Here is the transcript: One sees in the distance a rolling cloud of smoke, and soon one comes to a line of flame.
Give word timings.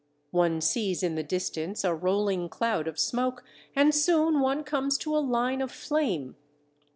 One 0.31 0.61
sees 0.61 1.03
in 1.03 1.13
the 1.13 1.21
distance 1.21 1.83
a 1.83 1.93
rolling 1.93 2.49
cloud 2.49 2.87
of 2.87 2.97
smoke, 2.97 3.43
and 3.75 3.93
soon 3.93 4.39
one 4.39 4.63
comes 4.63 4.97
to 4.97 5.15
a 5.15 5.19
line 5.21 5.61
of 5.61 5.71
flame. 5.71 6.37